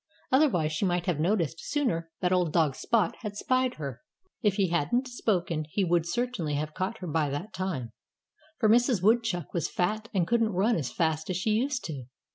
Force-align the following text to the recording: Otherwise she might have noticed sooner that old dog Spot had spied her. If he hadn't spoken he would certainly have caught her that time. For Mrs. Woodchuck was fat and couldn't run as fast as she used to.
Otherwise 0.31 0.71
she 0.71 0.83
might 0.83 1.05
have 1.05 1.19
noticed 1.19 1.63
sooner 1.63 2.09
that 2.21 2.33
old 2.33 2.51
dog 2.51 2.75
Spot 2.75 3.15
had 3.19 3.37
spied 3.37 3.75
her. 3.75 4.01
If 4.41 4.55
he 4.55 4.69
hadn't 4.69 5.07
spoken 5.07 5.67
he 5.69 5.83
would 5.83 6.07
certainly 6.07 6.55
have 6.55 6.73
caught 6.73 6.97
her 7.01 7.11
that 7.13 7.53
time. 7.53 7.91
For 8.59 8.67
Mrs. 8.67 9.03
Woodchuck 9.03 9.53
was 9.53 9.69
fat 9.69 10.09
and 10.11 10.25
couldn't 10.25 10.53
run 10.53 10.75
as 10.75 10.91
fast 10.91 11.29
as 11.29 11.37
she 11.37 11.51
used 11.51 11.85
to. 11.85 12.05